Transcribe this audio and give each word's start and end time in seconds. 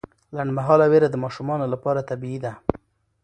لنډمهاله 0.35 0.85
ویره 0.91 1.09
د 1.11 1.15
ماشومانو 1.23 1.65
لپاره 1.73 2.05
طبیعي 2.09 2.39
ده. 2.45 2.53